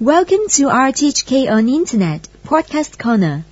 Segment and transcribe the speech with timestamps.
[0.00, 3.44] Welcome to RTHK on Internet Podcast Corner.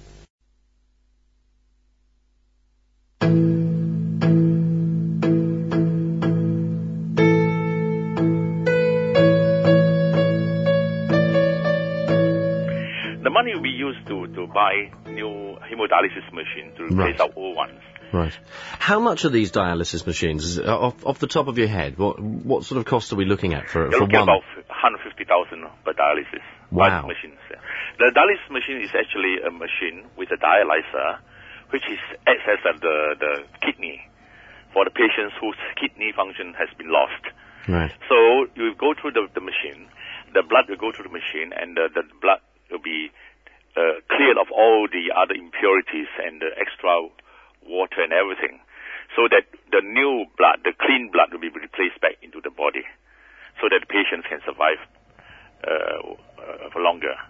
[13.24, 17.20] The money we use to, to buy new hemodialysis machine to replace Right.
[17.20, 17.80] our old ones.
[18.12, 18.32] Right.
[18.78, 20.60] How much are these dialysis machines?
[20.60, 23.52] Off, off the top of your head, what what sort of cost are we looking
[23.54, 24.28] at for, You're for looking one?
[24.76, 26.44] About 150,000 per dialysis.
[26.70, 26.88] Wow.
[26.88, 27.40] dialysis machines.
[27.98, 31.18] The dialysis machine is actually a machine with a dialyzer,
[31.70, 33.32] which is acts as the, the
[33.64, 34.00] kidney
[34.72, 37.24] for the patients whose kidney function has been lost.
[37.68, 37.90] Right.
[38.08, 39.88] So you go through the, the machine,
[40.34, 43.10] the blood will go through the machine, and the, the blood will be
[43.74, 47.08] uh, cleared of all the other impurities and the extra
[47.64, 48.60] water and everything,
[49.16, 52.84] so that the new blood, the clean blood, will be replaced back into the body,
[53.58, 54.78] so that the patients can survive
[55.64, 56.68] uh, uh,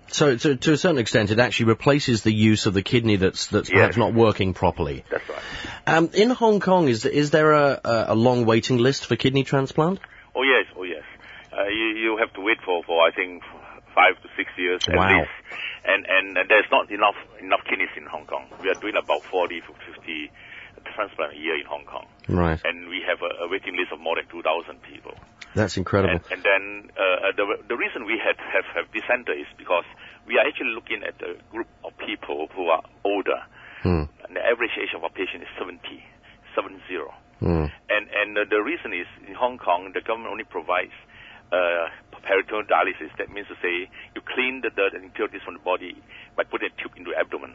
[0.07, 0.39] longer.
[0.39, 3.47] So, to, to a certain extent, it actually replaces the use of the kidney that's
[3.49, 3.77] that's Yes.
[3.77, 5.05] perhaps not working properly.
[5.11, 5.39] That's right.
[5.87, 10.01] Um, in Hong Kong, is is there a, a, long waiting list for kidney transplant?
[10.35, 11.05] Oh yes, oh yes.
[11.53, 13.43] Uh, you you have to wait for for I think
[13.95, 15.21] five to six years at Wow.
[15.21, 15.31] least,
[15.85, 18.47] and and uh, there's not enough enough kidneys in Hong Kong.
[18.63, 20.31] We are doing about 40 to 50
[20.95, 22.61] transplant a year in Hong Kong, Right.
[22.65, 25.15] and we have a, a waiting list of more than 2,000 people.
[25.55, 26.21] That's incredible.
[26.31, 29.85] And, and then uh, the the reason we had have have this center is because
[30.27, 33.41] we are actually looking at a group of people who are older,
[33.83, 34.09] Hmm.
[34.25, 35.79] and the average age of our patient is 70,
[36.57, 37.13] seven zero.
[37.41, 37.69] Hmm.
[37.93, 40.97] And and uh, the reason is in Hong Kong the government only provides
[41.53, 41.87] uh,
[42.25, 43.13] peritoneal dialysis.
[43.21, 43.87] That means to say
[44.17, 45.95] you clean the dirt and impurities from the body
[46.35, 47.55] by putting a tube into the abdomen,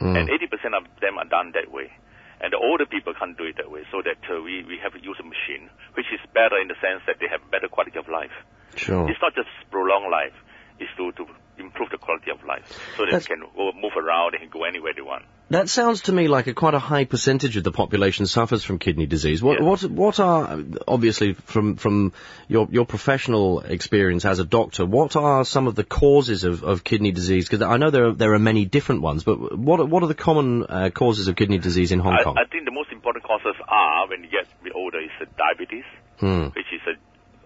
[0.00, 0.16] Hmm.
[0.16, 1.92] and 80% of them are done that way.
[2.40, 4.96] And the older people can't do it that way, so that uh, we we have
[4.96, 7.98] to use a machine, which is better in the sense that they have better quality
[8.00, 8.32] of life.
[8.76, 9.08] Sure.
[9.10, 10.34] It's not just prolong life;
[10.78, 11.26] it's to to
[11.58, 12.64] improve the quality of life,
[12.96, 13.40] so that That's- they can
[13.82, 15.24] move around, they can go anywhere they want.
[15.50, 18.78] That sounds to me like a quite a high percentage of the population suffers from
[18.78, 19.42] kidney disease.
[19.42, 19.66] What Yeah.
[19.66, 22.12] what what are obviously from from
[22.48, 26.84] your your professional experience as a doctor, what are some of the causes of, of
[26.84, 27.48] kidney disease?
[27.48, 30.06] Because I know there are, there are many different ones, but what are, what are
[30.06, 32.36] the common uh, causes of kidney disease in Hong I, Kong?
[32.38, 35.84] I think the most important causes are when you get older is diabetes,
[36.20, 36.44] Hmm.
[36.54, 36.94] which is a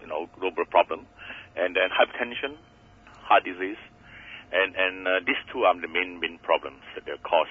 [0.01, 1.07] you know global problem,
[1.75, 2.55] and then hypertension,
[3.21, 3.77] heart disease,
[4.51, 7.47] and and uh, these two are the main main problems that they cause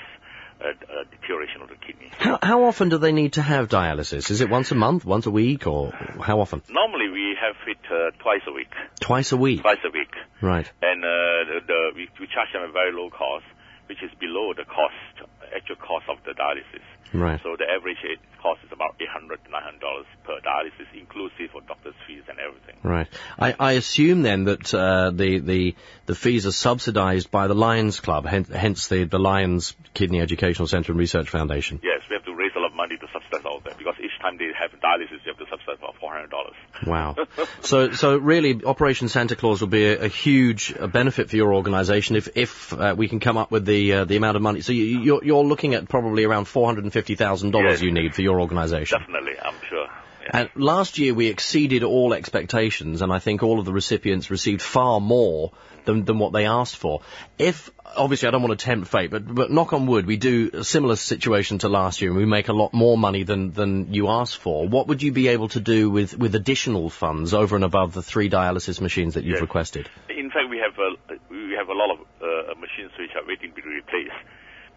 [0.61, 2.11] uh, uh, deterioration of the kidney.
[2.19, 4.31] How, how often do they need to have dialysis?
[4.31, 5.91] Is it once a month, once a week, or
[6.23, 6.63] how often?
[6.71, 9.61] Normally we have it uh, twice a week, Twice a week.
[9.63, 10.71] twice a week, Right.
[10.83, 13.45] and uh, the, the we, we charge them a very low cost,
[13.89, 15.24] which is below the cost
[15.55, 16.83] actual cost of the dialysis.
[17.13, 17.41] Right.
[17.43, 17.99] So the average
[18.43, 22.23] cost is about eight hundred to nine hundred dollars per dialysis, inclusive of doctor's fees
[22.29, 22.77] and everything.
[22.83, 23.07] Right.
[23.39, 25.77] I, I assume then that uh, the, the
[26.07, 30.67] the fees are subsidised by the Lions Club, hence, hence the, the Lions Kidney Educational
[30.67, 31.81] Centre and Research Foundation.
[31.83, 34.39] Yes, we have to raise a lot of money to subsidize that because each time
[34.39, 36.55] they have dialysis, you have to subsidize about four hundred dollars.
[36.87, 37.17] Wow.
[37.61, 41.55] so so really, Operation Santa Claus will be a, a huge uh, benefit for your
[41.55, 44.61] organisation if if uh, we can come up with the uh, the amount of money.
[44.61, 47.93] So you, you're you're looking at probably around four hundred and fifty thousand dollars you
[47.93, 48.99] need for your organisation.
[48.99, 49.89] Definitely, I'm sure.
[50.33, 54.63] And last year we exceeded all expectations, and I think all of the recipients received
[54.63, 55.53] far more
[55.85, 57.03] than, than what they asked for.
[57.39, 60.51] If, obviously I don't want to tempt fate, but, but knock on wood, we do
[60.55, 63.93] a similar situation to last year and we make a lot more money than, than
[63.93, 64.67] you asked for.
[64.67, 68.03] What would you be able to do with, with additional funds over and above the
[68.03, 69.43] three dialysis machines that you've Yes.
[69.43, 69.89] requested?
[70.09, 70.91] In fact, we have a
[71.31, 74.15] we have a lot of uh, machines which are waiting to be replaced.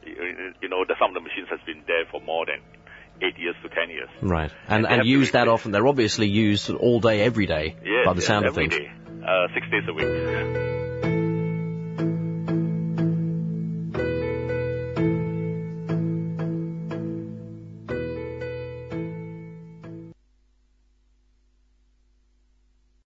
[0.06, 2.62] You you know, the, some of the machines has been there for more than
[3.22, 4.10] eight years to ten years.
[4.22, 4.52] Right.
[4.68, 5.72] And, they and used that often.
[5.72, 8.76] They're obviously used all day, every day, Yes, by the yes, sound of things.
[8.76, 8.92] day.
[9.26, 10.77] Uh, six days a week.